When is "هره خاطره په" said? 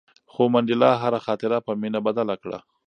1.03-1.71